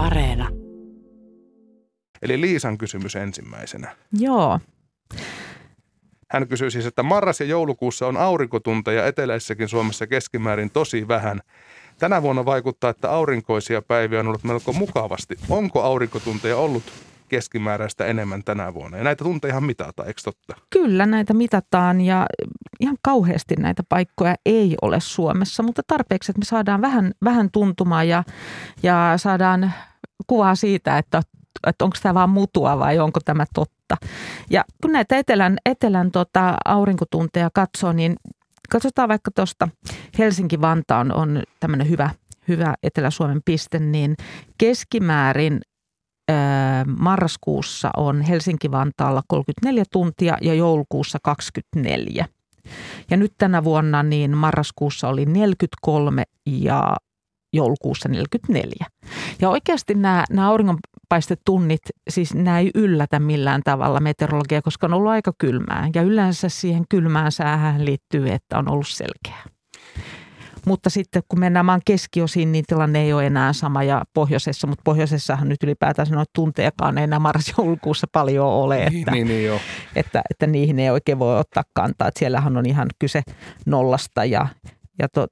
[0.00, 0.48] Areena.
[2.22, 3.96] Eli Liisan kysymys ensimmäisenä.
[4.12, 4.60] Joo.
[6.30, 11.40] Hän kysyy siis, että marras- ja joulukuussa on aurinkotunteja eteläisessäkin Suomessa keskimäärin tosi vähän.
[11.98, 15.36] Tänä vuonna vaikuttaa, että aurinkoisia päiviä on ollut melko mukavasti.
[15.48, 16.82] Onko aurinkotunteja ollut
[17.28, 18.98] keskimääräistä enemmän tänä vuonna?
[18.98, 20.54] Ja näitä tunteja mitataan, eikö totta?
[20.70, 22.26] Kyllä näitä mitataan ja
[22.80, 28.04] ihan kauheasti näitä paikkoja ei ole Suomessa, mutta tarpeeksi, että me saadaan vähän, vähän tuntumaa
[28.04, 28.24] ja,
[28.82, 29.72] ja saadaan
[30.26, 31.22] kuvaa siitä, että,
[31.66, 33.96] että onko tämä vaan mutua vai onko tämä totta.
[34.50, 38.16] Ja kun näitä etelän, etelän tota, aurinkotunteja katsoo, niin
[38.70, 39.68] katsotaan vaikka tuosta
[40.18, 42.10] Helsinki-Vantaa on, on tämmöinen hyvä,
[42.48, 44.16] hyvä Etelä-Suomen piste, niin
[44.58, 45.60] keskimäärin
[46.98, 52.26] marraskuussa on Helsinki-Vantaalla 34 tuntia ja joulukuussa 24.
[53.10, 56.96] Ja nyt tänä vuonna niin marraskuussa oli 43 ja
[57.52, 58.86] joulukuussa 44.
[59.40, 65.10] Ja oikeasti nämä, nämä auringonpaistetunnit, siis nämä ei yllätä millään tavalla meteorologia, koska on ollut
[65.10, 65.88] aika kylmää.
[65.94, 69.44] Ja yleensä siihen kylmään säähän liittyy, että on ollut selkeää.
[70.66, 74.82] Mutta sitten kun mennään maan keskiosiin, niin tilanne ei ole enää sama ja pohjoisessa, mutta
[74.84, 79.60] pohjoisessahan nyt ylipäätään noita tuntejakaan ei enää marras-joulukuussa paljon ole, Niin, että, niin, niin joo.
[79.96, 82.08] että, että niihin ei oikein voi ottaa kantaa.
[82.08, 83.22] Että siellähän on ihan kyse
[83.66, 84.46] nollasta ja,
[84.98, 85.26] ja to,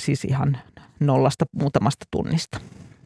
[0.00, 0.58] siis ihan
[1.00, 2.60] nollasta muutamasta tunnista.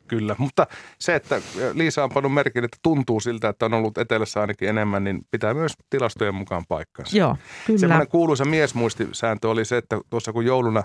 [0.08, 0.66] Kyllä, mutta
[0.98, 1.40] se, että
[1.72, 5.54] Liisa on pannut merkin, että tuntuu siltä, että on ollut etelässä ainakin enemmän, niin pitää
[5.54, 7.16] myös tilastojen mukaan paikkansa.
[7.16, 7.78] Joo, kyllä.
[7.78, 10.82] Semmoinen kuuluisa miesmuistisääntö oli se, että tuossa kun jouluna,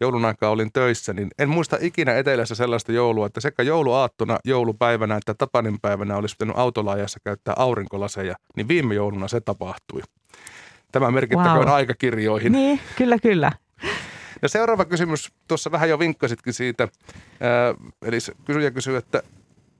[0.00, 5.16] joulun aikaa olin töissä, niin en muista ikinä etelässä sellaista joulua, että sekä jouluaattona, joulupäivänä
[5.16, 10.02] että Tapanin päivänä olisi pitänyt autolaajassa käyttää aurinkolaseja, niin viime jouluna se tapahtui.
[10.92, 11.68] Tämä merkittäköön Wow.
[11.74, 12.52] aikakirjoihin.
[12.52, 13.52] Niin, kyllä, kyllä.
[14.42, 16.88] Ja seuraava kysymys, tuossa vähän jo vinkkasitkin siitä,
[17.40, 19.22] ää, eli se kysyjä kysyy, että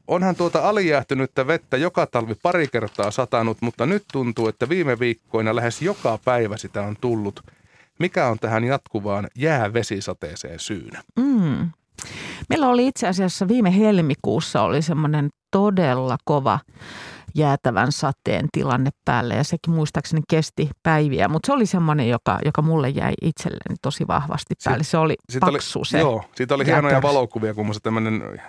[0.09, 5.57] onhan tuota alijäähtynyttä vettä joka talvi pari kertaa satanut, mutta nyt tuntuu, että viime viikkoina
[5.57, 7.41] lähes joka päivä sitä on tullut.
[7.99, 11.03] Mikä on tähän jatkuvaan jäävesisateeseen syynä?
[11.17, 11.71] Mm.
[12.49, 16.59] Meillä oli itse asiassa viime helmikuussa oli semmoinen todella kova
[17.35, 22.63] jäätävän sateen tilanne päälle ja sekin muistaakseni kesti päiviä, mutta se oli semmoinen, joka, joka
[22.63, 24.85] mulle jäi itselleni tosi vahvasti päälle.
[24.85, 25.99] Se oli Siitä oli- paksu se.
[25.99, 28.41] Joo, siitä oli hienoja valokuvia, kun se tämmöinen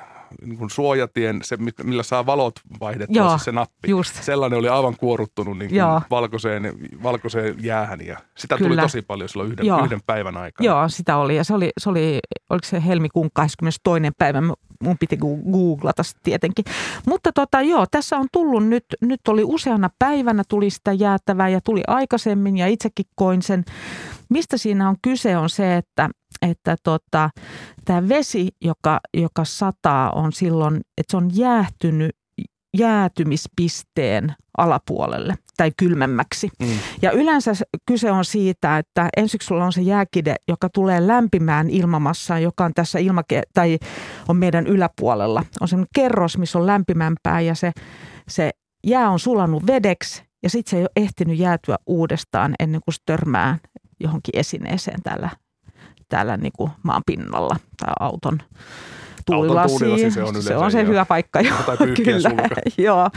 [0.41, 3.89] niin kuin suojatien, se, millä saa valot vaihdettua, Joo, siis se nappi.
[3.89, 4.23] just.
[4.23, 6.73] Sellainen oli aivan kuoruttunut niin kuin valkoiseen,
[7.03, 8.81] valkoiseen jäähän ja sitä tuli Kyllä.
[8.81, 9.85] tosi paljon silloin yhden, Joo.
[9.85, 10.66] yhden päivän aikana.
[10.66, 11.35] Joo, sitä oli.
[11.35, 14.11] Ja se oli, se oli oliko se helmikuun 22.
[14.17, 14.41] päivä,
[14.83, 15.17] mun piti
[15.51, 16.66] googlata tietenkin.
[17.07, 21.61] Mutta tota, joo, tässä on tullut nyt, nyt oli useana päivänä tuli sitä jäätävää ja
[21.61, 23.66] tuli aikaisemmin ja itsekin koin sen.
[24.29, 26.09] Mistä siinä on kyse on se, että,
[26.41, 27.29] että tota,
[27.85, 32.11] tämä vesi, joka, joka sataa, on silloin, että se on jäähtynyt
[32.77, 36.49] jäätymispisteen alapuolelle tai kylmemmäksi.
[36.59, 36.67] Mm.
[37.01, 41.69] Ja yleensä se- kyse on siitä, että ensiksi sulla on se jääkide, joka tulee lämpimään
[41.69, 43.79] ilmamassaan, joka on tässä ilmake- tai
[44.27, 45.43] on meidän yläpuolella.
[45.61, 47.72] On semmoinen kerros, missä on lämpimämpää ja se,
[48.27, 48.51] se
[48.88, 53.01] jää on sulanut vedeksi ja sitten se ei ole ehtinyt jäätyä uudestaan ennen kuin se
[53.05, 53.57] törmää
[53.99, 55.29] johonkin esineeseen täällä,
[56.13, 58.40] täällä niin kuin maan pinnalla tai auton
[59.25, 60.88] tuulilasi se on se, on se joo.
[60.88, 61.41] hyvä paikka.
[61.41, 61.78] Joo, Tai
[62.22, 62.56] sulka.
[62.78, 63.09] joo,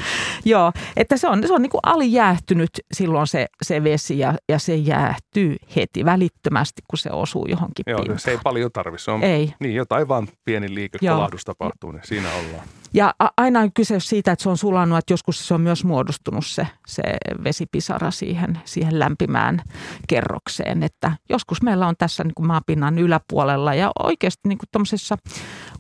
[0.45, 4.59] joo, että se on, se on niin kuin alijäähtynyt silloin se, se vesi ja, ja
[4.59, 8.19] se jäähtyy heti välittömästi, kun se osuu johonkin Joo, pintaan.
[8.19, 8.99] se ei paljon tarvi.
[8.99, 9.53] Se on Ei.
[9.61, 11.15] niin jotain vaan pieni liike, Joo.
[11.15, 12.67] kolahdus tapahtuu, niin siinä ollaan.
[12.95, 16.47] Ja aina on kyse siitä, että se on sulanut, että joskus se on myös muodostunut
[16.47, 17.03] se, se
[17.45, 19.63] vesipisara siihen, siihen lämpimään
[20.09, 20.83] kerrokseen.
[20.83, 24.69] Että joskus meillä on tässä niin kuin maapinnan yläpuolella ja oikeasti niin kuin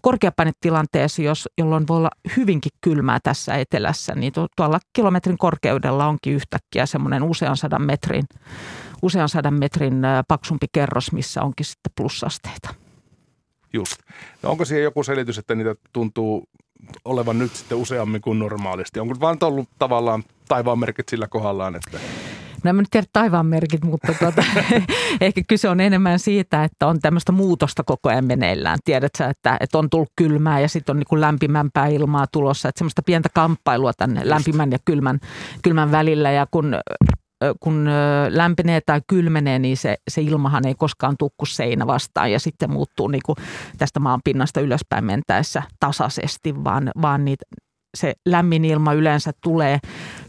[0.03, 6.33] korkeapainetilanteessa, jos, jolloin voi olla hyvinkin kylmää tässä etelässä, niin tu- tuolla kilometrin korkeudella onkin
[6.33, 8.25] yhtäkkiä semmoinen usean sadan metrin,
[9.03, 12.75] usean sadan metrin paksumpi kerros, missä onkin sitten plussasteita.
[13.73, 13.97] Just.
[14.43, 16.49] No onko siihen joku selitys, että niitä tuntuu
[17.05, 19.01] olevan nyt sitten useammin kuin normaalisti?
[19.01, 21.99] Onko vaan ollut tavallaan taivaan merkit sillä kohdallaan, että
[22.67, 24.45] No en mä nyt tiedä taivaan merkit, mutta tuota,
[25.21, 28.79] ehkä kyse on enemmän siitä, että on tämmöistä muutosta koko ajan meneillään.
[28.85, 32.69] Tiedätkö, että, että on tullut kylmää ja sitten on niin kuin lämpimämpää ilmaa tulossa.
[32.69, 35.21] Että semmoista pientä kamppailua tänne lämpimän ja kylmän,
[35.63, 36.77] kylmän välillä ja kun
[37.61, 37.89] kun
[38.29, 42.71] lämpenee tai kylmenee, niin se, se ilmahan ei koskaan tule kuin seinä vastaan ja sitten
[42.71, 43.37] muuttuu niin kuin
[43.79, 47.45] tästä maan pinnasta ylöspäin mentäessä tasaisesti, vaan, vaan niitä,
[47.97, 49.79] se lämmin ilma yleensä tulee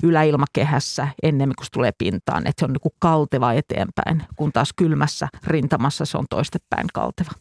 [0.04, 2.48] yläilmakehässä ennen kuin se tulee pintaan.
[2.48, 7.32] Että se on niin kuin kalteva eteenpäin, kun taas kylmässä rintamassa se on toistepäin kalteva.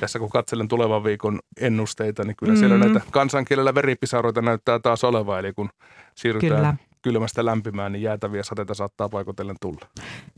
[0.00, 2.80] Tässä kun katselen tulevan viikon ennusteita, niin kyllä siellä mm.
[2.80, 5.40] näitä kansankielellä veripisaroita näyttää taas olevan.
[5.40, 5.70] Eli kun
[6.14, 9.86] siirrytään kyllä kylmästä lämpimään, niin jäätäviä sateita saattaa paikotellen tulla.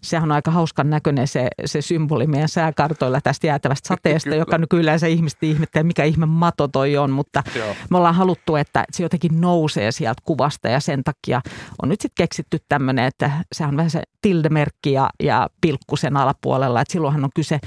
[0.03, 5.01] Sehän on aika hauskan näköinen se, se symboli meidän sääkartoilla tästä jäätävästä sateesta, joka nykyään
[5.01, 7.75] se ihmiset ihmettelee, mikä ihme mato toi on, mutta Joo.
[7.91, 11.41] me ollaan haluttu, että se jotenkin nousee sieltä kuvasta ja sen takia
[11.83, 16.17] on nyt sitten keksitty tämmöinen, että se on vähän se tildemerkki ja, ja pilkku sen
[16.17, 17.61] alapuolella, että silloinhan on kyse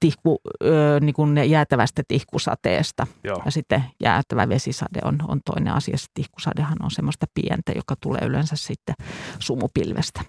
[0.00, 3.06] tihku, ö, niin kuin jäätävästä tihkusateesta.
[3.24, 3.42] Joo.
[3.44, 5.98] Ja sitten jäätävä vesisade on, on toinen asia.
[5.98, 8.94] Se tihkusadehan on semmoista pientä, joka tulee yleensä sitten
[9.38, 10.20] sumupilvestä.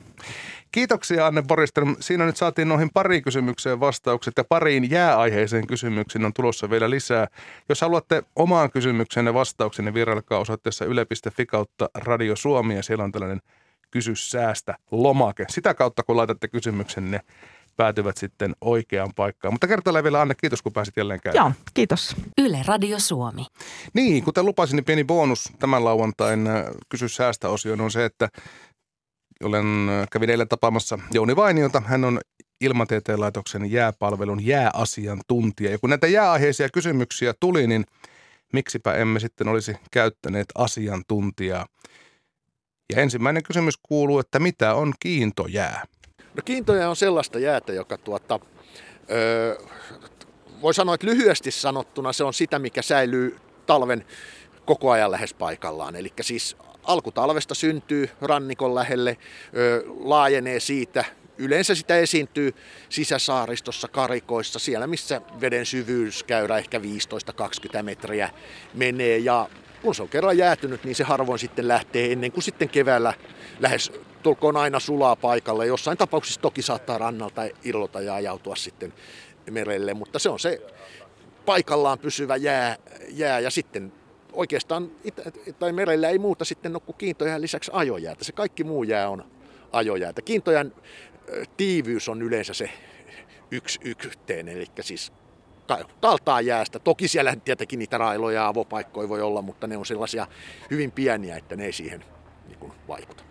[0.71, 1.95] Kiitoksia Anne Boriström.
[2.00, 7.27] Siinä nyt saatiin noihin pariin kysymykseen vastaukset ja pariin jääaiheiseen kysymyksiin on tulossa vielä lisää.
[7.69, 9.31] Jos haluatte omaan kysymykseenne
[9.77, 13.42] niin vierailkaa osoitteessa yle.fi kautta Radio Suomi ja siellä on tällainen
[13.92, 15.45] kysy säästä lomake.
[15.50, 17.19] Sitä kautta kun laitatte kysymyksenne,
[17.78, 19.54] päätyvät sitten oikeaan paikkaan.
[19.54, 21.46] Mutta kertaalleen vielä Anne, kiitos kun pääsit jälleen käymään.
[21.46, 22.16] Joo, kiitos.
[22.38, 23.46] Yle Radio Suomi.
[23.94, 28.30] Niin, kuten lupasin, niin pieni bonus tämän lauantain äh, kysy säästä osioon on se, että
[29.44, 31.82] olen, äh, kävin eilen tapaamassa Jouni Vainiota.
[31.86, 32.20] Hän on
[32.62, 35.72] Ilmatieteen laitoksen jääpalvelun jääasiantuntija.
[35.72, 37.86] Ja kun näitä jääaiheisia kysymyksiä tuli, niin
[38.54, 41.66] miksipä emme sitten olisi käyttäneet asiantuntijaa.
[42.94, 45.86] Ja ensimmäinen kysymys kuuluu, että mitä on kiintojää?
[46.38, 48.39] No kiintoja on sellaista jäätä, joka tuota,
[49.12, 49.56] öö,
[50.62, 54.06] voi sanoa, että lyhyesti sanottuna se on sitä, mikä säilyy talven
[54.66, 55.95] koko ajan lähes paikallaan.
[55.95, 59.18] Eli siis alkutalvesta syntyy rannikon lähelle,
[59.56, 61.06] öö, laajenee siitä
[61.39, 62.54] Yleensä sitä esiintyy
[62.90, 66.80] sisäsaaristossa, karikoissa, siellä missä veden syvyys käyrä ehkä
[67.80, 68.30] 15-20 metriä
[68.74, 69.18] menee.
[69.18, 69.50] Ja
[69.81, 73.13] kun se on kerran jäätynyt, niin se harvoin sitten lähtee ennen kuin sitten keväällä
[73.60, 73.92] lähes
[74.28, 75.66] tulkoon aina sulaa paikalle.
[75.66, 78.94] Jossain tapauksissa toki saattaa rannalta irrota ja ajautua sitten
[79.52, 80.62] merelle, mutta se on se
[81.46, 82.78] paikallaan pysyvä jää,
[83.10, 83.94] jää ja sitten
[84.34, 84.92] oikeastaan
[85.60, 88.24] tai merellä ei muuta sitten ole kuin kiintojen lisäksi ajojäätä.
[88.24, 89.26] Se kaikki muu jää on
[89.72, 90.22] ajojäätä.
[90.22, 90.74] Kiintojan
[91.58, 92.70] tiivyys on yleensä se
[93.52, 95.14] yksi yhteen, eli siis
[96.02, 96.80] taltaa jäästä.
[96.80, 100.28] Toki siellä tietenkin niitä railoja ja avopaikkoja voi olla, mutta ne on sellaisia
[100.72, 102.06] hyvin pieniä, että ne ei siihen
[102.48, 103.27] niin kuin, vaikuta.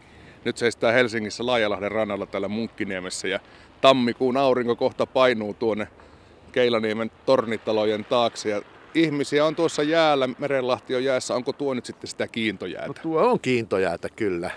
[0.46, 3.40] Nyt seistää Helsingissä Laajalahden rannalla täällä Munkkiniemessä ja
[3.80, 5.88] tammikuun aurinko kohta painuu tuonne
[6.52, 8.62] Keilaniemen tornitalojen taakse ja
[8.94, 11.34] ihmisiä on tuossa jäällä, Merenlahti on jäässä.
[11.34, 12.86] Onko tuo nyt sitten sitä kiintojäätä?
[12.86, 14.50] No, tuo on kiintojäätä kyllä.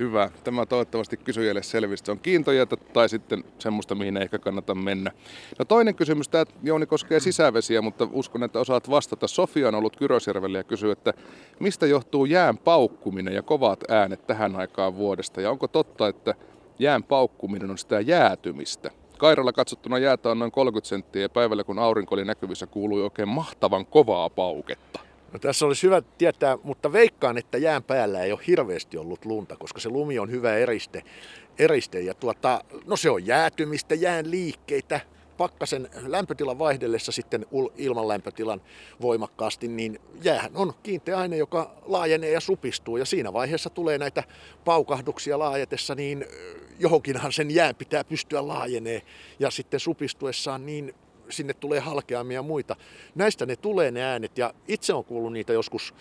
[0.00, 0.30] Hyvä.
[0.44, 2.04] Tämä toivottavasti kysyjälle selvisi.
[2.04, 5.10] Se on kiintojäätä tai sitten semmoista, mihin ei ehkä kannata mennä.
[5.58, 9.28] No toinen kysymys, tämä Jouni koskee sisävesiä, mutta uskon, että osaat vastata.
[9.28, 11.12] Sofia on ollut Kyrösjärvellä ja kysyy, että
[11.58, 15.40] mistä johtuu jään paukkuminen ja kovat äänet tähän aikaan vuodesta?
[15.40, 16.34] Ja onko totta, että
[16.78, 18.90] jään paukkuminen on sitä jäätymistä?
[19.18, 23.28] Kairalla katsottuna jäätä on noin 30 senttiä ja päivällä kun aurinko oli näkyvissä kuului oikein
[23.28, 25.09] mahtavan kovaa pauketta.
[25.32, 29.56] No tässä olisi hyvä tietää, mutta veikkaan, että jään päällä ei ole hirveästi ollut lunta,
[29.56, 31.02] koska se lumi on hyvä eriste.
[31.58, 35.00] eriste ja tuota, no se on jäätymistä, jään liikkeitä,
[35.36, 37.46] pakkasen lämpötilan vaihdellessa sitten
[37.76, 38.60] ilman lämpötilan
[39.00, 42.96] voimakkaasti, niin jäähän on kiinteä aine, joka laajenee ja supistuu.
[42.96, 44.24] Ja siinä vaiheessa tulee näitä
[44.64, 46.24] paukahduksia laajetessa, niin
[46.78, 49.02] johonkinhan sen jään pitää pystyä laajenee.
[49.38, 50.94] Ja sitten supistuessaan niin
[51.30, 52.76] sinne tulee halkeamia ja muita.
[53.14, 55.94] Näistä ne tulee ne äänet ja itse on kuullut niitä joskus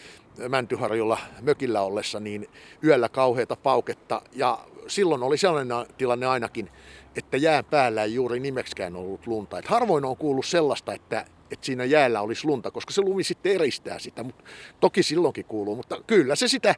[0.50, 2.48] Mäntyharjulla mökillä ollessa, niin
[2.83, 6.69] yöllä kauheita pauketta ja silloin oli sellainen tilanne ainakin,
[7.16, 9.59] että jään päällä ei juuri nimeksikään ollut lunta.
[9.59, 13.52] Et harvoin on kuullut sellaista, että, että siinä jäällä olisi lunta, koska se lumi sitten
[13.52, 14.24] eristää sitä.
[14.24, 14.44] Mut,
[14.80, 16.76] toki silloinkin kuuluu, mutta kyllä se sitä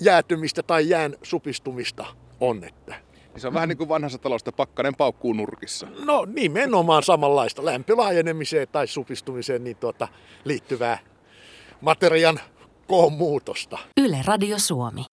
[0.00, 2.06] jäätymistä tai jään supistumista
[2.40, 2.64] on.
[2.64, 2.94] Että
[3.32, 5.86] niin se on vähän niin kuin vanhassa talosta pakkanen paukkuu nurkissa.
[6.04, 10.08] No nimenomaan samanlaista lämpölaajenemiseen tai supistumiseen niin tuota,
[10.44, 10.98] liittyvää
[11.80, 12.40] materian
[12.86, 13.78] koon muutosta.
[14.00, 15.04] Yle Radio Suomi.